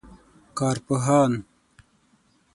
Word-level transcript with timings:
کارپوهان 0.57 1.31